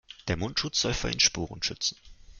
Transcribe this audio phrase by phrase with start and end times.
[0.27, 1.95] Der Mundschutz soll vor den Sporen schützen.